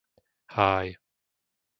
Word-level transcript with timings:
Háj 0.53 0.87